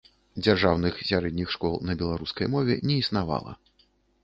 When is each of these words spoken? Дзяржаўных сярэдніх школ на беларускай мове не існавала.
Дзяржаўных 0.45 0.97
сярэдніх 1.09 1.51
школ 1.57 1.77
на 1.91 1.97
беларускай 2.01 2.51
мове 2.57 2.79
не 2.91 2.99
існавала. 3.05 3.57